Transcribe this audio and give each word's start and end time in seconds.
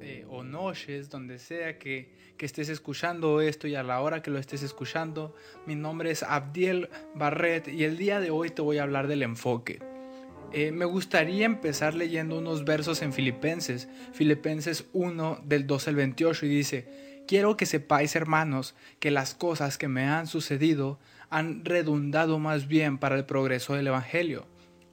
eh, 0.00 0.26
o 0.28 0.42
noches, 0.42 1.08
donde 1.08 1.38
sea 1.38 1.78
que, 1.78 2.16
estés 2.40 2.68
escuchando 2.68 3.40
esto 3.40 3.68
y 3.68 3.74
a 3.76 3.82
la 3.82 4.00
hora 4.00 4.22
que 4.22 4.30
lo 4.30 4.38
estés 4.38 4.62
escuchando. 4.62 5.34
Mi 5.66 5.76
nombre 5.76 6.10
es 6.10 6.22
Abdiel 6.22 6.88
Barret 7.14 7.68
y 7.68 7.84
el 7.84 7.96
día 7.96 8.20
de 8.20 8.30
hoy 8.30 8.50
te 8.50 8.62
voy 8.62 8.78
a 8.78 8.82
hablar 8.82 9.06
del 9.06 9.22
enfoque. 9.22 9.80
Eh, 10.52 10.72
me 10.72 10.84
gustaría 10.84 11.46
empezar 11.46 11.94
leyendo 11.94 12.38
unos 12.38 12.64
versos 12.64 13.02
en 13.02 13.12
Filipenses, 13.12 13.88
Filipenses 14.12 14.86
1 14.92 15.42
del 15.44 15.66
12 15.66 15.90
al 15.90 15.96
28 15.96 16.46
y 16.46 16.48
dice, 16.48 17.24
quiero 17.28 17.56
que 17.56 17.66
sepáis 17.66 18.16
hermanos 18.16 18.74
que 18.98 19.10
las 19.10 19.34
cosas 19.34 19.78
que 19.78 19.88
me 19.88 20.04
han 20.04 20.26
sucedido 20.26 20.98
han 21.30 21.64
redundado 21.64 22.38
más 22.38 22.66
bien 22.66 22.98
para 22.98 23.16
el 23.16 23.26
progreso 23.26 23.74
del 23.74 23.88
Evangelio 23.88 24.46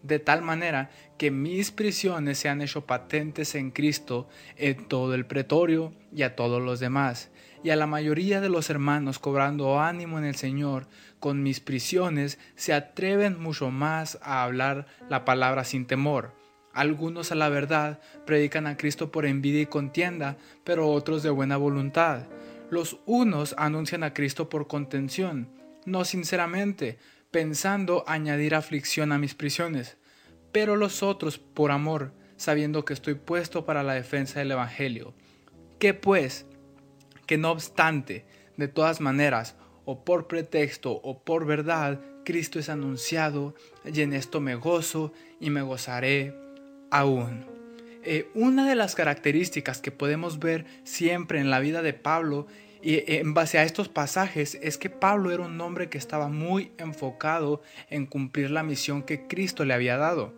de 0.05 0.19
tal 0.19 0.41
manera 0.41 0.91
que 1.17 1.31
mis 1.31 1.71
prisiones 1.71 2.37
se 2.37 2.49
han 2.49 2.61
hecho 2.61 2.85
patentes 2.85 3.55
en 3.55 3.71
Cristo 3.71 4.27
en 4.55 4.87
todo 4.87 5.15
el 5.15 5.25
pretorio 5.25 5.93
y 6.13 6.23
a 6.23 6.35
todos 6.35 6.61
los 6.61 6.79
demás, 6.79 7.31
y 7.63 7.71
a 7.71 7.75
la 7.75 7.87
mayoría 7.87 8.41
de 8.41 8.49
los 8.49 8.69
hermanos 8.69 9.17
cobrando 9.17 9.79
ánimo 9.79 10.19
en 10.19 10.25
el 10.25 10.35
Señor, 10.35 10.87
con 11.19 11.41
mis 11.41 11.59
prisiones 11.59 12.37
se 12.55 12.73
atreven 12.73 13.41
mucho 13.41 13.71
más 13.71 14.19
a 14.21 14.43
hablar 14.43 14.85
la 15.09 15.25
palabra 15.25 15.63
sin 15.63 15.87
temor. 15.87 16.33
Algunos 16.73 17.31
a 17.31 17.35
la 17.35 17.49
verdad 17.49 17.99
predican 18.25 18.67
a 18.67 18.77
Cristo 18.77 19.11
por 19.11 19.25
envidia 19.25 19.61
y 19.61 19.65
contienda, 19.65 20.37
pero 20.63 20.91
otros 20.91 21.23
de 21.23 21.29
buena 21.29 21.57
voluntad. 21.57 22.27
Los 22.69 22.99
unos 23.05 23.55
anuncian 23.57 24.03
a 24.03 24.13
Cristo 24.13 24.49
por 24.49 24.67
contención, 24.67 25.49
no 25.85 26.03
sinceramente, 26.03 26.99
pensando 27.35 28.05
añadir 28.07 28.55
aflicción 28.55 29.11
a 29.11 29.17
mis 29.17 29.35
prisiones, 29.35 29.97
pero 30.53 30.77
los 30.77 31.03
otros 31.03 31.37
por 31.37 31.71
amor, 31.71 32.13
sabiendo 32.37 32.85
que 32.85 32.93
estoy 32.93 33.15
puesto 33.15 33.65
para 33.65 33.83
la 33.83 33.93
defensa 33.93 34.39
del 34.39 34.51
Evangelio. 34.51 35.13
Que 35.77 35.93
pues, 35.93 36.45
que 37.25 37.37
no 37.37 37.51
obstante, 37.51 38.25
de 38.55 38.69
todas 38.69 39.01
maneras, 39.01 39.57
o 39.83 40.05
por 40.05 40.27
pretexto 40.29 40.93
o 40.93 41.25
por 41.25 41.45
verdad, 41.45 41.99
Cristo 42.23 42.57
es 42.57 42.69
anunciado, 42.69 43.53
y 43.83 43.99
en 43.99 44.13
esto 44.13 44.39
me 44.39 44.55
gozo 44.55 45.11
y 45.41 45.49
me 45.49 45.61
gozaré 45.61 46.33
aún. 46.89 47.43
Eh, 48.05 48.29
una 48.33 48.65
de 48.65 48.75
las 48.75 48.95
características 48.95 49.81
que 49.81 49.91
podemos 49.91 50.39
ver 50.39 50.65
siempre 50.85 51.41
en 51.41 51.49
la 51.49 51.59
vida 51.59 51.81
de 51.81 51.91
Pablo 51.91 52.47
y 52.85 53.03
en 53.07 53.33
base 53.33 53.57
a 53.57 53.63
estos 53.63 53.89
pasajes 53.89 54.59
es 54.61 54.77
que 54.77 54.91
Pablo 54.91 55.31
era 55.31 55.41
un 55.41 55.59
hombre 55.59 55.89
que 55.89 55.97
estaba 55.97 56.27
muy 56.27 56.71
enfocado 56.77 57.63
en 57.89 58.05
cumplir 58.05 58.51
la 58.51 58.61
misión 58.61 59.01
que 59.01 59.25
Cristo 59.25 59.65
le 59.65 59.73
había 59.73 59.97
dado. 59.97 60.35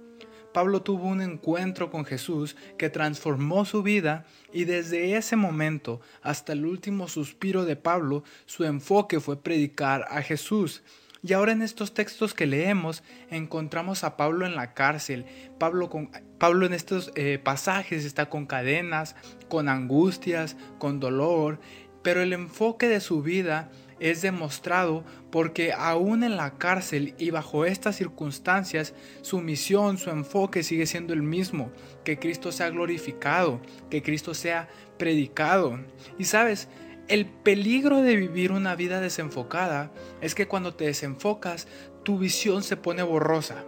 Pablo 0.53 0.81
tuvo 0.81 1.09
un 1.09 1.19
encuentro 1.19 1.91
con 1.91 2.05
Jesús 2.05 2.55
que 2.77 2.89
transformó 2.89 3.65
su 3.65 3.83
vida 3.83 4.25
y 4.53 4.63
desde 4.63 5.17
ese 5.17 5.35
momento 5.35 5.99
hasta 6.21 6.53
el 6.53 6.65
último 6.65 7.09
suspiro 7.09 7.65
de 7.65 7.75
Pablo, 7.75 8.23
su 8.45 8.63
enfoque 8.63 9.19
fue 9.19 9.43
predicar 9.43 10.05
a 10.09 10.21
Jesús. 10.21 10.83
Y 11.23 11.33
ahora 11.33 11.51
en 11.51 11.61
estos 11.61 11.93
textos 11.93 12.33
que 12.33 12.45
leemos 12.45 13.03
encontramos 13.29 14.05
a 14.05 14.15
Pablo 14.15 14.45
en 14.45 14.55
la 14.55 14.73
cárcel. 14.73 15.25
Pablo, 15.59 15.89
con, 15.89 16.11
Pablo 16.37 16.65
en 16.65 16.73
estos 16.73 17.11
eh, 17.15 17.39
pasajes 17.43 18.05
está 18.05 18.29
con 18.29 18.45
cadenas, 18.45 19.15
con 19.49 19.67
angustias, 19.67 20.55
con 20.79 20.99
dolor, 21.01 21.59
pero 22.07 22.21
el 22.21 22.31
enfoque 22.31 22.87
de 22.87 23.01
su 23.01 23.21
vida 23.21 23.69
es 23.99 24.21
demostrado 24.21 25.03
porque 25.29 25.73
aún 25.73 26.23
en 26.23 26.37
la 26.37 26.57
cárcel 26.57 27.13
y 27.17 27.31
bajo 27.31 27.65
estas 27.65 27.97
circunstancias, 27.97 28.93
su 29.21 29.41
misión, 29.41 29.97
su 29.97 30.09
enfoque 30.09 30.63
sigue 30.63 30.85
siendo 30.85 31.11
el 31.11 31.21
mismo, 31.21 31.69
que 32.05 32.17
Cristo 32.17 32.53
sea 32.53 32.69
glorificado, 32.69 33.59
que 33.89 34.03
Cristo 34.03 34.33
sea 34.33 34.69
predicado. 34.97 35.81
Y 36.17 36.23
sabes, 36.23 36.69
el 37.09 37.25
peligro 37.25 38.01
de 38.01 38.15
vivir 38.15 38.53
una 38.53 38.75
vida 38.75 39.01
desenfocada 39.01 39.91
es 40.21 40.33
que 40.33 40.47
cuando 40.47 40.75
te 40.75 40.85
desenfocas, 40.85 41.67
tu 42.03 42.19
visión 42.19 42.63
se 42.63 42.77
pone 42.77 43.03
borrosa 43.03 43.65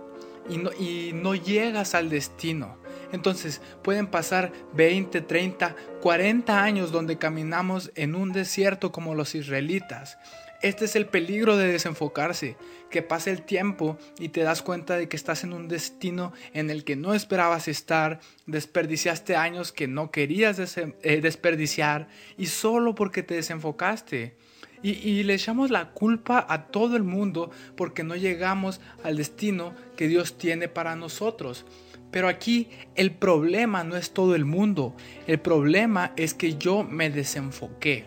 y 0.50 0.60
no, 0.60 0.72
y 0.80 1.12
no 1.14 1.36
llegas 1.36 1.94
al 1.94 2.10
destino. 2.10 2.78
Entonces 3.12 3.62
pueden 3.84 4.08
pasar 4.08 4.52
20, 4.74 5.22
30, 5.22 5.76
40 6.02 6.64
años 6.64 6.92
donde 6.92 7.18
caminamos 7.18 7.92
en 7.96 8.16
un 8.16 8.32
desierto 8.32 8.92
como 8.92 9.16
los 9.16 9.36
israelitas. 9.36 10.18
Este 10.62 10.84
es 10.84 10.98
el 10.98 11.06
peligro 11.06 11.56
de 11.56 11.72
desenfocarse, 11.72 12.58
que 12.90 13.02
pase 13.02 13.32
el 13.32 13.44
tiempo 13.44 13.98
y 14.20 14.30
te 14.30 14.42
das 14.42 14.62
cuenta 14.62 14.98
de 14.98 15.08
que 15.08 15.16
estás 15.16 15.46
en 15.46 15.54
un 15.54 15.70
destino 15.70 16.34
en 16.54 16.70
el 16.70 16.84
que 16.84 16.98
no 16.98 17.14
esperabas 17.14 17.70
estar, 17.70 18.20
desperdiciaste 18.46 19.38
años 19.38 19.72
que 19.72 19.88
no 19.88 20.12
querías 20.12 20.60
eh, 20.78 21.22
desperdiciar 21.22 22.10
y 22.38 22.48
solo 22.48 22.94
porque 22.94 23.24
te 23.24 23.36
desenfocaste. 23.36 24.36
Y, 24.82 24.92
y, 24.92 25.24
le 25.24 25.34
echamos 25.34 25.72
la 25.72 25.92
culpa 25.92 26.46
a 26.48 26.68
todo 26.68 26.96
el 26.96 27.04
mundo 27.04 27.52
porque 27.76 28.04
no 28.04 28.16
llegamos 28.16 28.80
al 29.04 29.18
destino 29.18 29.74
que 29.98 30.08
Dios 30.08 30.38
tiene 30.38 30.70
para 30.70 30.96
nosotros. 30.96 31.66
Pero 32.12 32.28
aquí 32.28 32.70
el 32.96 33.12
problema 33.12 33.84
no 33.84 33.96
es 33.96 34.12
todo 34.12 34.36
el 34.36 34.46
mundo, 34.46 34.96
el 35.28 35.40
problema 35.40 36.12
es 36.16 36.34
que 36.34 36.58
yo 36.58 36.84
me 36.84 37.10
desenfoqué. 37.10 38.06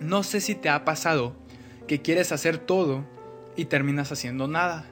No 0.00 0.22
sé 0.22 0.40
si 0.40 0.54
te 0.54 0.68
ha 0.68 0.84
pasado 0.84 1.34
que 1.86 2.00
quieres 2.00 2.32
hacer 2.32 2.58
todo 2.58 3.04
y 3.56 3.66
terminas 3.66 4.12
haciendo 4.12 4.48
nada. 4.48 4.86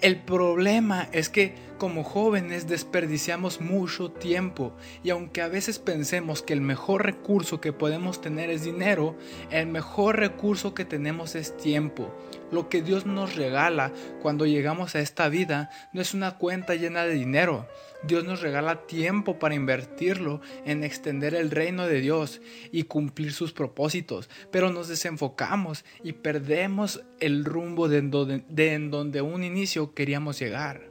El 0.00 0.18
problema 0.18 1.08
es 1.12 1.28
que 1.28 1.54
como 1.80 2.04
jóvenes 2.04 2.68
desperdiciamos 2.68 3.62
mucho 3.62 4.10
tiempo 4.10 4.76
y 5.02 5.08
aunque 5.08 5.40
a 5.40 5.48
veces 5.48 5.78
pensemos 5.78 6.42
que 6.42 6.52
el 6.52 6.60
mejor 6.60 7.06
recurso 7.06 7.62
que 7.62 7.72
podemos 7.72 8.20
tener 8.20 8.50
es 8.50 8.64
dinero, 8.64 9.16
el 9.50 9.66
mejor 9.66 10.18
recurso 10.18 10.74
que 10.74 10.84
tenemos 10.84 11.34
es 11.34 11.56
tiempo. 11.56 12.14
Lo 12.52 12.68
que 12.68 12.82
Dios 12.82 13.06
nos 13.06 13.34
regala 13.34 13.92
cuando 14.20 14.44
llegamos 14.44 14.94
a 14.94 15.00
esta 15.00 15.30
vida 15.30 15.70
no 15.94 16.02
es 16.02 16.12
una 16.12 16.36
cuenta 16.36 16.74
llena 16.74 17.04
de 17.04 17.14
dinero. 17.14 17.66
Dios 18.02 18.24
nos 18.24 18.42
regala 18.42 18.86
tiempo 18.86 19.38
para 19.38 19.54
invertirlo 19.54 20.42
en 20.66 20.84
extender 20.84 21.34
el 21.34 21.50
reino 21.50 21.86
de 21.86 22.02
Dios 22.02 22.42
y 22.72 22.82
cumplir 22.82 23.32
sus 23.32 23.54
propósitos, 23.54 24.28
pero 24.50 24.70
nos 24.70 24.88
desenfocamos 24.88 25.86
y 26.04 26.12
perdemos 26.12 27.00
el 27.20 27.46
rumbo 27.46 27.88
de 27.88 27.98
en 27.98 28.90
donde, 28.90 29.22
un 29.22 29.44
inicio 29.44 29.94
queríamos 29.94 30.38
llegar. 30.38 30.89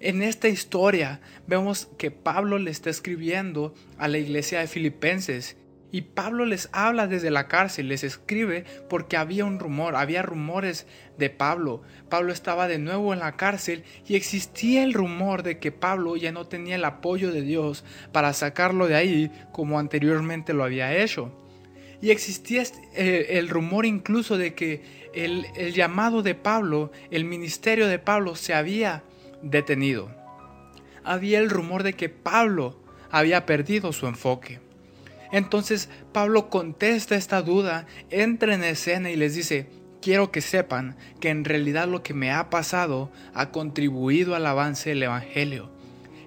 En 0.00 0.22
esta 0.22 0.48
historia 0.48 1.20
vemos 1.46 1.88
que 1.96 2.10
Pablo 2.10 2.58
le 2.58 2.70
está 2.70 2.90
escribiendo 2.90 3.74
a 3.98 4.08
la 4.08 4.18
iglesia 4.18 4.60
de 4.60 4.66
Filipenses 4.66 5.56
y 5.92 6.02
Pablo 6.02 6.44
les 6.44 6.68
habla 6.72 7.06
desde 7.06 7.30
la 7.30 7.48
cárcel, 7.48 7.88
les 7.88 8.04
escribe 8.04 8.64
porque 8.90 9.16
había 9.16 9.46
un 9.46 9.58
rumor, 9.58 9.96
había 9.96 10.20
rumores 10.20 10.86
de 11.16 11.30
Pablo. 11.30 11.82
Pablo 12.10 12.32
estaba 12.32 12.68
de 12.68 12.78
nuevo 12.78 13.14
en 13.14 13.20
la 13.20 13.36
cárcel 13.36 13.84
y 14.06 14.16
existía 14.16 14.82
el 14.82 14.92
rumor 14.92 15.42
de 15.42 15.58
que 15.58 15.72
Pablo 15.72 16.16
ya 16.16 16.32
no 16.32 16.46
tenía 16.46 16.74
el 16.74 16.84
apoyo 16.84 17.32
de 17.32 17.40
Dios 17.40 17.84
para 18.12 18.34
sacarlo 18.34 18.88
de 18.88 18.96
ahí 18.96 19.30
como 19.52 19.78
anteriormente 19.78 20.52
lo 20.52 20.64
había 20.64 20.94
hecho. 20.94 21.32
Y 22.02 22.10
existía 22.10 22.62
eh, 22.94 23.26
el 23.30 23.48
rumor 23.48 23.86
incluso 23.86 24.36
de 24.36 24.54
que 24.54 24.82
el, 25.14 25.46
el 25.56 25.72
llamado 25.72 26.22
de 26.22 26.34
Pablo, 26.34 26.92
el 27.10 27.24
ministerio 27.24 27.86
de 27.86 27.98
Pablo 27.98 28.36
se 28.36 28.52
había 28.52 29.02
detenido. 29.50 30.10
Había 31.04 31.38
el 31.38 31.50
rumor 31.50 31.82
de 31.82 31.94
que 31.94 32.08
Pablo 32.08 32.80
había 33.10 33.46
perdido 33.46 33.92
su 33.92 34.06
enfoque. 34.06 34.60
Entonces 35.32 35.88
Pablo 36.12 36.50
contesta 36.50 37.16
esta 37.16 37.42
duda, 37.42 37.86
entra 38.10 38.54
en 38.54 38.64
escena 38.64 39.10
y 39.10 39.16
les 39.16 39.34
dice, 39.34 39.68
quiero 40.00 40.30
que 40.30 40.40
sepan 40.40 40.96
que 41.20 41.30
en 41.30 41.44
realidad 41.44 41.88
lo 41.88 42.02
que 42.02 42.14
me 42.14 42.30
ha 42.30 42.50
pasado 42.50 43.10
ha 43.34 43.50
contribuido 43.50 44.34
al 44.34 44.46
avance 44.46 44.90
del 44.90 45.02
Evangelio. 45.02 45.70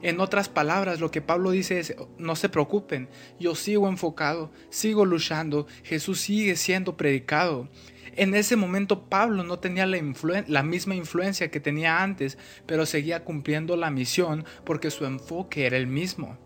En 0.02 0.22
otras 0.22 0.48
palabras, 0.48 1.02
lo 1.02 1.12
que 1.12 1.22
Pablo 1.22 1.52
dice 1.52 1.80
es, 1.80 1.96
no 2.18 2.36
se 2.38 2.48
preocupen, 2.48 3.10
yo 3.40 3.54
sigo 3.56 3.90
enfocado, 3.90 4.50
sigo 4.70 5.06
luchando, 5.06 5.68
Jesús 5.84 6.22
sigue 6.22 6.56
siendo 6.56 6.96
predicado. 6.96 7.68
En 8.16 8.36
ese 8.36 8.56
momento 8.56 9.04
Pablo 9.10 9.44
no 9.44 9.60
tenía 9.60 9.86
la, 9.86 10.64
misma 10.64 10.96
influencia 10.96 11.52
que 11.52 11.60
tenía 11.60 12.02
antes, 12.02 12.38
pero 12.66 12.86
seguía 12.86 13.24
cumpliendo 13.24 13.76
la 13.76 13.92
misión 13.92 14.46
porque 14.64 14.92
su 14.92 15.06
enfoque 15.06 15.66
era 15.66 15.78
el 15.78 15.88
mismo. 15.88 16.38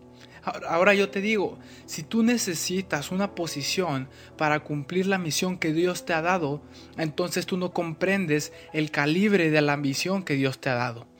Ahora 0.68 0.92
yo 0.92 1.08
te 1.08 1.22
digo, 1.22 1.58
si 1.86 2.02
tú 2.02 2.22
necesitas 2.22 3.10
una 3.10 3.34
posición 3.34 4.08
para 4.36 4.60
cumplir 4.60 5.06
la 5.06 5.16
misión 5.16 5.58
que 5.58 5.72
Dios 5.72 6.04
te 6.04 6.12
ha 6.12 6.20
dado, 6.20 6.62
entonces 6.98 7.46
tú 7.46 7.56
no 7.56 7.72
comprendes 7.72 8.52
el 8.74 8.90
calibre 8.90 9.50
de 9.50 9.62
la 9.62 9.78
misión 9.78 10.22
que 10.22 10.34
Dios 10.34 10.60
te 10.60 10.68
ha 10.68 10.74
dado. 10.74 11.13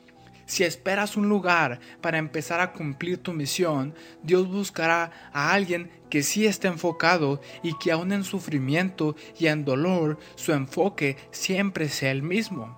Si 0.45 0.63
esperas 0.63 1.17
un 1.17 1.27
lugar 1.27 1.79
para 2.01 2.17
empezar 2.17 2.59
a 2.59 2.71
cumplir 2.71 3.17
tu 3.17 3.33
misión, 3.33 3.95
Dios 4.21 4.47
buscará 4.47 5.11
a 5.33 5.53
alguien 5.53 5.89
que 6.09 6.21
sí 6.21 6.45
esté 6.45 6.67
enfocado 6.67 7.41
y 7.63 7.77
que 7.79 7.91
aún 7.91 8.11
en 8.11 8.23
sufrimiento 8.23 9.15
y 9.39 9.47
en 9.47 9.65
dolor 9.65 10.19
su 10.35 10.53
enfoque 10.53 11.17
siempre 11.31 11.89
sea 11.89 12.11
el 12.11 12.21
mismo. 12.21 12.77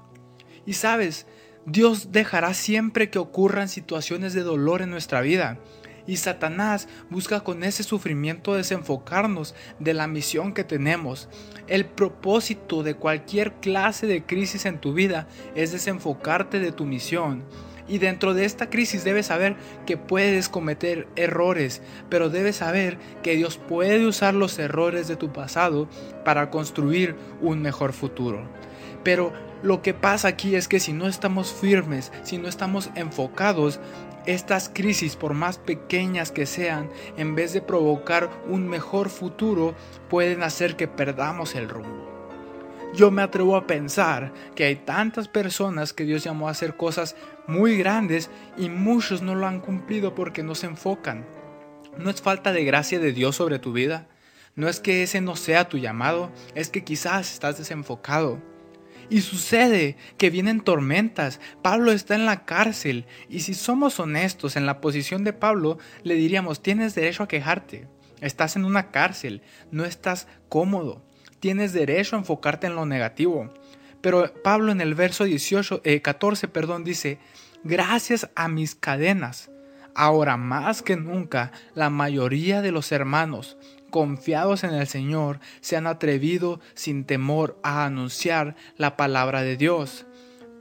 Y 0.65 0.73
sabes, 0.73 1.27
Dios 1.65 2.13
dejará 2.13 2.53
siempre 2.53 3.09
que 3.09 3.19
ocurran 3.19 3.67
situaciones 3.67 4.33
de 4.33 4.43
dolor 4.43 4.81
en 4.81 4.89
nuestra 4.89 5.19
vida 5.19 5.59
Y 6.07 6.17
Satanás 6.17 6.87
busca 7.09 7.41
con 7.41 7.63
ese 7.63 7.83
sufrimiento 7.83 8.55
desenfocarnos 8.55 9.53
de 9.79 9.93
la 9.93 10.07
misión 10.07 10.53
que 10.53 10.63
tenemos. 10.63 11.29
El 11.67 11.85
propósito 11.85 12.81
de 12.81 12.95
cualquier 12.95 13.53
clase 13.55 14.07
de 14.07 14.23
crisis 14.23 14.65
en 14.65 14.79
tu 14.79 14.93
vida 14.93 15.27
es 15.53 15.73
desenfocarte 15.73 16.59
de 16.59 16.71
tu 16.71 16.85
misión. 16.85 17.43
Y 17.87 17.99
dentro 17.99 18.33
de 18.33 18.45
esta 18.45 18.69
crisis 18.69 19.03
debes 19.03 19.27
saber 19.27 19.55
que 19.85 19.97
puedes 19.97 20.49
cometer 20.49 21.07
errores, 21.15 21.81
pero 22.09 22.29
debes 22.29 22.57
saber 22.57 22.97
que 23.23 23.35
Dios 23.35 23.57
puede 23.57 24.05
usar 24.05 24.33
los 24.33 24.59
errores 24.59 25.07
de 25.07 25.15
tu 25.15 25.31
pasado 25.31 25.87
para 26.25 26.49
construir 26.49 27.15
un 27.41 27.61
mejor 27.61 27.93
futuro. 27.93 28.41
Pero 29.03 29.31
lo 29.63 29.81
que 29.81 29.93
pasa 29.93 30.27
aquí 30.27 30.55
es 30.55 30.67
que 30.67 30.79
si 30.79 30.93
no 30.93 31.07
estamos 31.07 31.53
firmes, 31.53 32.11
si 32.23 32.37
no 32.37 32.47
estamos 32.47 32.89
enfocados, 32.95 33.79
estas 34.25 34.69
crisis, 34.69 35.15
por 35.15 35.33
más 35.33 35.57
pequeñas 35.57 36.31
que 36.31 36.45
sean, 36.45 36.89
en 37.15 37.33
vez 37.33 37.53
de 37.53 37.61
provocar 37.61 38.29
un 38.47 38.67
mejor 38.67 39.09
futuro, 39.09 39.73
pueden 40.09 40.43
hacer 40.43 40.75
que 40.75 40.89
perdamos 40.89 41.55
el 41.55 41.69
rumbo. 41.69 42.06
Yo 42.93 43.11
me 43.11 43.21
atrevo 43.21 43.55
a 43.55 43.67
pensar 43.67 44.33
que 44.55 44.63
hay 44.63 44.75
tantas 44.75 45.27
personas 45.27 45.93
que 45.93 46.05
Dios 46.05 46.23
llamó 46.23 46.47
a 46.47 46.51
hacer 46.51 46.77
cosas 46.77 47.15
muy 47.45 47.77
grandes 47.77 48.29
y 48.57 48.69
muchos 48.69 49.21
no 49.21 49.35
lo 49.35 49.45
han 49.45 49.59
cumplido 49.59 50.15
porque 50.15 50.41
no 50.41 50.55
se 50.55 50.67
enfocan. 50.67 51.25
No 51.97 52.09
es 52.09 52.21
falta 52.21 52.53
de 52.53 52.63
gracia 52.63 52.99
de 52.99 53.11
Dios 53.11 53.35
sobre 53.35 53.59
tu 53.59 53.73
vida. 53.73 54.07
No 54.55 54.67
es 54.67 54.79
que 54.79 55.03
ese 55.03 55.21
no 55.21 55.35
sea 55.35 55.69
tu 55.69 55.77
llamado, 55.77 56.31
es 56.55 56.69
que 56.69 56.83
quizás 56.83 57.33
estás 57.33 57.57
desenfocado. 57.57 58.41
Y 59.09 59.21
sucede 59.21 59.97
que 60.17 60.29
vienen 60.29 60.61
tormentas. 60.61 61.39
Pablo 61.61 61.91
está 61.91 62.15
en 62.15 62.25
la 62.25 62.45
cárcel. 62.45 63.05
Y 63.29 63.41
si 63.41 63.53
somos 63.53 63.99
honestos 63.99 64.55
en 64.55 64.65
la 64.65 64.81
posición 64.81 65.23
de 65.23 65.33
Pablo, 65.33 65.77
le 66.03 66.15
diríamos, 66.15 66.61
tienes 66.61 66.95
derecho 66.95 67.23
a 67.23 67.27
quejarte. 67.27 67.87
Estás 68.19 68.55
en 68.55 68.65
una 68.65 68.91
cárcel, 68.91 69.43
no 69.71 69.85
estás 69.85 70.27
cómodo. 70.49 71.06
Tienes 71.39 71.73
derecho 71.73 72.15
a 72.15 72.19
enfocarte 72.19 72.67
en 72.67 72.75
lo 72.75 72.85
negativo. 72.85 73.49
Pero 74.01 74.33
Pablo 74.43 74.71
en 74.71 74.81
el 74.81 74.95
verso 74.95 75.23
18, 75.23 75.81
14 76.01 76.45
eh, 76.45 76.49
perdón, 76.49 76.83
dice, 76.83 77.19
gracias 77.63 78.29
a 78.35 78.47
mis 78.47 78.75
cadenas. 78.75 79.49
Ahora 79.95 80.37
más 80.37 80.83
que 80.83 80.95
nunca, 80.95 81.51
la 81.73 81.89
mayoría 81.89 82.61
de 82.61 82.71
los 82.71 82.91
hermanos 82.91 83.57
confiados 83.89 84.63
en 84.63 84.73
el 84.73 84.87
Señor, 84.87 85.39
se 85.61 85.77
han 85.77 85.87
atrevido 85.87 86.59
sin 86.73 87.05
temor 87.05 87.59
a 87.63 87.85
anunciar 87.85 88.55
la 88.75 88.97
palabra 88.97 89.41
de 89.41 89.57
Dios. 89.57 90.05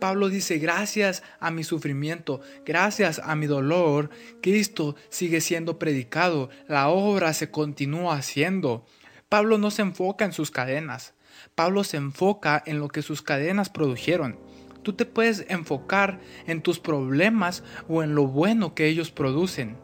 Pablo 0.00 0.29
dice, 0.29 0.58
gracias 0.58 1.22
a 1.40 1.50
mi 1.50 1.64
sufrimiento, 1.64 2.40
gracias 2.64 3.19
a 3.19 3.34
mi 3.34 3.46
dolor, 3.46 4.11
Cristo 4.43 4.94
sigue 5.08 5.40
siendo 5.40 5.79
predicado, 5.79 6.50
la 6.69 6.88
obra 6.88 7.32
se 7.32 7.50
continúa 7.50 8.17
haciendo. 8.17 8.84
Pablo 9.28 9.58
no 9.58 9.73
se 9.73 9.82
enfoca 9.82 10.25
en 10.25 10.32
sus 10.32 10.52
cadenas, 10.52 11.14
Pablo 11.56 11.82
se 11.82 11.96
enfoca 11.96 12.62
en 12.64 12.78
lo 12.78 12.87
que 12.88 13.02
sus 13.02 13.23
cadenas 13.23 13.70
produjeron. 13.70 14.38
Tú 14.82 14.93
te 14.93 15.05
puedes 15.05 15.44
enfocar 15.49 16.20
en 16.46 16.62
tus 16.62 16.78
problemas 16.78 17.64
o 17.88 18.05
en 18.05 18.14
lo 18.14 18.28
bueno 18.28 18.75
que 18.75 18.87
ellos 18.87 19.11
producen. 19.11 19.76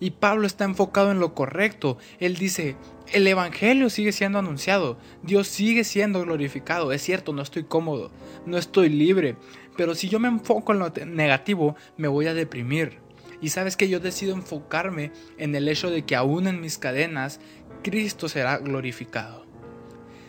Y 0.00 0.10
Pablo 0.12 0.46
está 0.46 0.64
enfocado 0.64 1.10
en 1.10 1.18
lo 1.18 1.34
correcto. 1.34 1.96
Él 2.18 2.36
dice, 2.36 2.76
el 3.12 3.26
Evangelio 3.26 3.88
sigue 3.88 4.12
siendo 4.12 4.38
anunciado, 4.38 4.98
Dios 5.22 5.48
sigue 5.48 5.84
siendo 5.84 6.20
glorificado. 6.22 6.92
Es 6.92 7.00
cierto, 7.00 7.32
no 7.32 7.40
estoy 7.40 7.64
cómodo, 7.64 8.10
no 8.44 8.58
estoy 8.58 8.90
libre, 8.90 9.36
pero 9.78 9.94
si 9.94 10.10
yo 10.10 10.18
me 10.18 10.28
enfoco 10.28 10.72
en 10.72 10.78
lo 10.78 10.92
negativo, 11.06 11.74
me 11.96 12.08
voy 12.08 12.26
a 12.26 12.34
deprimir. 12.34 12.98
Y 13.40 13.50
sabes 13.50 13.76
que 13.76 13.88
yo 13.88 14.00
decido 14.00 14.34
enfocarme 14.34 15.12
en 15.38 15.54
el 15.54 15.68
hecho 15.68 15.90
de 15.90 16.04
que 16.04 16.16
aún 16.16 16.46
en 16.46 16.60
mis 16.60 16.78
cadenas, 16.78 17.40
Cristo 17.82 18.28
será 18.28 18.58
glorificado. 18.58 19.46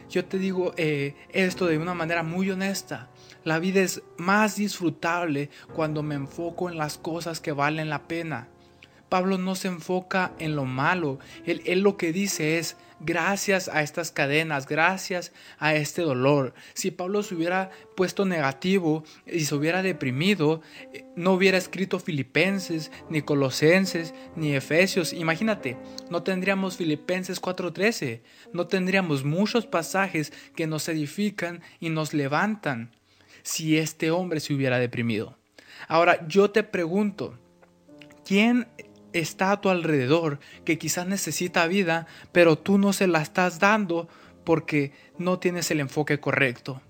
Yo 0.09 0.25
te 0.25 0.37
digo 0.37 0.73
eh, 0.75 1.15
esto 1.29 1.67
de 1.67 1.77
una 1.77 1.93
manera 1.93 2.23
muy 2.23 2.51
honesta. 2.51 3.09
La 3.43 3.59
vida 3.59 3.81
es 3.81 4.03
más 4.17 4.57
disfrutable 4.57 5.49
cuando 5.73 6.03
me 6.03 6.15
enfoco 6.15 6.69
en 6.69 6.77
las 6.77 6.97
cosas 6.97 7.39
que 7.39 7.53
valen 7.53 7.89
la 7.89 8.07
pena. 8.07 8.49
Pablo 9.07 9.37
no 9.37 9.55
se 9.55 9.67
enfoca 9.67 10.33
en 10.39 10.55
lo 10.55 10.65
malo. 10.65 11.19
Él, 11.45 11.81
lo 11.81 11.97
que 11.97 12.13
dice 12.13 12.59
es, 12.59 12.77
gracias 13.03 13.67
a 13.67 13.81
estas 13.81 14.11
cadenas, 14.11 14.67
gracias 14.67 15.31
a 15.57 15.75
este 15.75 16.01
dolor. 16.01 16.53
Si 16.73 16.91
Pablo 16.91 17.23
se 17.23 17.35
hubiera 17.35 17.71
puesto 17.95 18.25
negativo 18.25 19.03
y 19.25 19.41
se 19.41 19.55
hubiera 19.55 19.81
deprimido, 19.81 20.61
eh, 20.93 21.05
no 21.15 21.33
hubiera 21.33 21.57
escrito 21.57 21.99
Filipenses, 21.99 22.91
ni 23.09 23.21
Colosenses, 23.21 24.13
ni 24.35 24.55
Efesios. 24.55 25.13
Imagínate, 25.13 25.77
no 26.09 26.23
tendríamos 26.23 26.77
Filipenses 26.77 27.41
4:13, 27.41 28.21
no 28.53 28.67
tendríamos 28.67 29.23
muchos 29.23 29.65
pasajes 29.65 30.31
que 30.55 30.67
nos 30.67 30.87
edifican 30.87 31.61
y 31.79 31.89
nos 31.89 32.13
levantan 32.13 32.91
si 33.43 33.77
este 33.77 34.11
hombre 34.11 34.39
se 34.39 34.53
hubiera 34.53 34.77
deprimido. 34.77 35.37
Ahora, 35.87 36.27
yo 36.27 36.51
te 36.51 36.63
pregunto, 36.63 37.37
¿quién 38.23 38.67
está 39.13 39.51
a 39.51 39.61
tu 39.61 39.69
alrededor 39.69 40.39
que 40.65 40.77
quizás 40.77 41.07
necesita 41.07 41.67
vida, 41.67 42.07
pero 42.31 42.57
tú 42.57 42.77
no 42.77 42.93
se 42.93 43.07
la 43.07 43.21
estás 43.21 43.59
dando 43.59 44.07
porque 44.43 44.91
no 45.17 45.39
tienes 45.39 45.71
el 45.71 45.79
enfoque 45.79 46.19
correcto. 46.19 46.81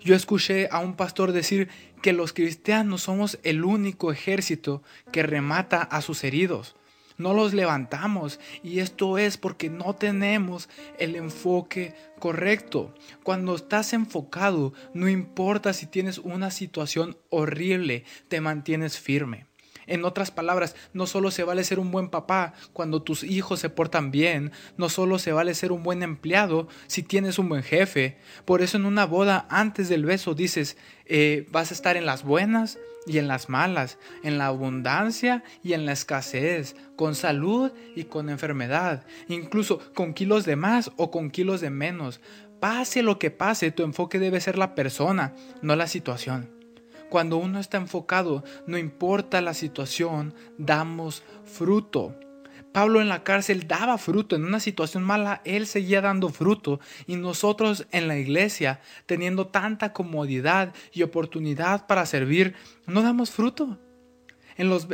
Yo 0.00 0.14
escuché 0.14 0.68
a 0.70 0.78
un 0.80 0.94
pastor 0.94 1.32
decir 1.32 1.68
que 2.00 2.12
los 2.12 2.32
cristianos 2.32 3.02
somos 3.02 3.38
el 3.42 3.64
único 3.64 4.10
ejército 4.10 4.82
que 5.12 5.22
remata 5.22 5.82
a 5.82 6.00
sus 6.00 6.24
heridos. 6.24 6.76
No 7.18 7.34
los 7.34 7.52
levantamos 7.52 8.40
y 8.62 8.78
esto 8.78 9.18
es 9.18 9.36
porque 9.36 9.68
no 9.68 9.94
tenemos 9.94 10.70
el 10.98 11.16
enfoque 11.16 11.94
correcto. 12.18 12.94
Cuando 13.22 13.54
estás 13.54 13.92
enfocado, 13.92 14.72
no 14.94 15.06
importa 15.06 15.74
si 15.74 15.84
tienes 15.84 16.16
una 16.16 16.50
situación 16.50 17.18
horrible, 17.28 18.04
te 18.28 18.40
mantienes 18.40 18.98
firme. 18.98 19.49
En 19.90 20.04
otras 20.04 20.30
palabras, 20.30 20.76
no 20.92 21.08
solo 21.08 21.32
se 21.32 21.42
vale 21.42 21.64
ser 21.64 21.80
un 21.80 21.90
buen 21.90 22.10
papá 22.10 22.54
cuando 22.72 23.02
tus 23.02 23.24
hijos 23.24 23.58
se 23.58 23.70
portan 23.70 24.12
bien, 24.12 24.52
no 24.76 24.88
solo 24.88 25.18
se 25.18 25.32
vale 25.32 25.52
ser 25.52 25.72
un 25.72 25.82
buen 25.82 26.04
empleado 26.04 26.68
si 26.86 27.02
tienes 27.02 27.40
un 27.40 27.48
buen 27.48 27.64
jefe. 27.64 28.16
Por 28.44 28.62
eso 28.62 28.76
en 28.76 28.86
una 28.86 29.04
boda 29.04 29.48
antes 29.50 29.88
del 29.88 30.04
beso 30.04 30.34
dices, 30.34 30.76
eh, 31.06 31.44
vas 31.50 31.72
a 31.72 31.74
estar 31.74 31.96
en 31.96 32.06
las 32.06 32.22
buenas 32.22 32.78
y 33.04 33.18
en 33.18 33.26
las 33.26 33.48
malas, 33.48 33.98
en 34.22 34.38
la 34.38 34.46
abundancia 34.46 35.42
y 35.64 35.72
en 35.72 35.86
la 35.86 35.92
escasez, 35.92 36.76
con 36.94 37.16
salud 37.16 37.72
y 37.96 38.04
con 38.04 38.30
enfermedad, 38.30 39.04
incluso 39.26 39.80
con 39.92 40.14
kilos 40.14 40.44
de 40.44 40.54
más 40.54 40.92
o 40.98 41.10
con 41.10 41.30
kilos 41.32 41.60
de 41.60 41.70
menos. 41.70 42.20
Pase 42.60 43.02
lo 43.02 43.18
que 43.18 43.32
pase, 43.32 43.72
tu 43.72 43.82
enfoque 43.82 44.20
debe 44.20 44.40
ser 44.40 44.56
la 44.56 44.76
persona, 44.76 45.34
no 45.62 45.74
la 45.74 45.88
situación. 45.88 46.59
Cuando 47.10 47.38
uno 47.38 47.58
está 47.58 47.76
enfocado, 47.76 48.44
no 48.68 48.78
importa 48.78 49.40
la 49.40 49.52
situación, 49.52 50.32
damos 50.58 51.24
fruto. 51.44 52.14
Pablo 52.72 53.00
en 53.00 53.08
la 53.08 53.24
cárcel 53.24 53.66
daba 53.66 53.98
fruto, 53.98 54.36
en 54.36 54.44
una 54.44 54.60
situación 54.60 55.02
mala 55.02 55.42
él 55.44 55.66
seguía 55.66 56.00
dando 56.00 56.28
fruto 56.28 56.78
y 57.08 57.16
nosotros 57.16 57.88
en 57.90 58.06
la 58.06 58.16
iglesia, 58.16 58.80
teniendo 59.06 59.48
tanta 59.48 59.92
comodidad 59.92 60.72
y 60.92 61.02
oportunidad 61.02 61.88
para 61.88 62.06
servir, 62.06 62.54
no 62.86 63.02
damos 63.02 63.32
fruto. 63.32 63.76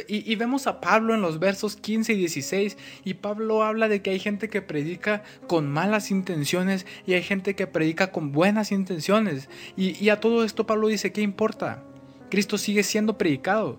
Y, 0.08 0.34
vemos 0.36 0.68
a 0.68 0.80
Pablo 0.80 1.14
en 1.14 1.20
los 1.20 1.38
versos 1.40 1.76
15 1.76 2.12
y 2.12 2.16
16 2.16 2.78
y 3.04 3.14
Pablo 3.14 3.64
habla 3.64 3.88
de 3.88 4.00
que 4.00 4.10
hay 4.10 4.20
gente 4.20 4.48
que 4.48 4.62
predica 4.62 5.24
con 5.48 5.68
malas 5.68 6.12
intenciones 6.12 6.86
y 7.04 7.14
hay 7.14 7.22
gente 7.22 7.56
que 7.56 7.66
predica 7.66 8.12
con 8.12 8.30
buenas 8.30 8.70
intenciones. 8.70 9.50
Y 9.76 10.08
a 10.08 10.20
todo 10.20 10.44
esto 10.44 10.66
Pablo 10.66 10.86
dice, 10.86 11.12
¿qué 11.12 11.20
importa? 11.20 11.82
Cristo 12.30 12.58
sigue 12.58 12.82
siendo 12.82 13.18
predicado. 13.18 13.78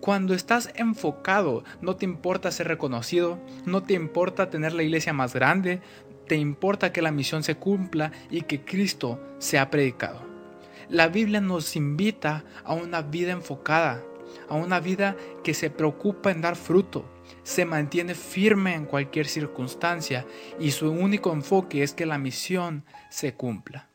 Cuando 0.00 0.34
estás 0.34 0.70
enfocado, 0.74 1.64
no 1.80 1.96
te 1.96 2.04
importa 2.04 2.50
ser 2.50 2.68
reconocido, 2.68 3.38
no 3.64 3.82
te 3.82 3.94
importa 3.94 4.50
tener 4.50 4.72
la 4.72 4.82
iglesia 4.82 5.12
más 5.12 5.34
grande, 5.34 5.80
te 6.28 6.36
importa 6.36 6.92
que 6.92 7.02
la 7.02 7.10
misión 7.10 7.42
se 7.42 7.56
cumpla 7.56 8.12
y 8.30 8.42
que 8.42 8.64
Cristo 8.64 9.20
sea 9.38 9.70
predicado. 9.70 10.20
La 10.88 11.08
Biblia 11.08 11.40
nos 11.40 11.74
invita 11.76 12.44
a 12.64 12.74
una 12.74 13.02
vida 13.02 13.32
enfocada, 13.32 14.02
a 14.48 14.54
una 14.54 14.80
vida 14.80 15.16
que 15.42 15.54
se 15.54 15.70
preocupa 15.70 16.30
en 16.30 16.40
dar 16.40 16.56
fruto, 16.56 17.04
se 17.42 17.64
mantiene 17.64 18.14
firme 18.14 18.74
en 18.74 18.86
cualquier 18.86 19.26
circunstancia 19.26 20.26
y 20.60 20.70
su 20.70 20.90
único 20.90 21.32
enfoque 21.32 21.82
es 21.82 21.94
que 21.94 22.06
la 22.06 22.18
misión 22.18 22.84
se 23.10 23.34
cumpla. 23.34 23.88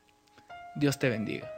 Dios 0.76 1.00
te 1.00 1.10
bendiga. 1.10 1.57